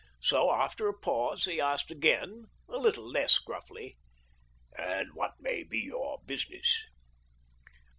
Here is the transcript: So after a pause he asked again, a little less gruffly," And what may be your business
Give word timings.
So 0.23 0.51
after 0.51 0.87
a 0.87 0.97
pause 0.97 1.45
he 1.45 1.61
asked 1.61 1.91
again, 1.91 2.45
a 2.67 2.79
little 2.79 3.07
less 3.07 3.37
gruffly," 3.37 3.99
And 4.75 5.13
what 5.13 5.35
may 5.39 5.61
be 5.61 5.77
your 5.77 6.17
business 6.25 6.87